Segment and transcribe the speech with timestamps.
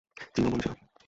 [0.35, 0.73] জি, ও বলেছিল।